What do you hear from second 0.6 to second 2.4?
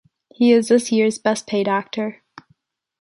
this year’s best paid actor.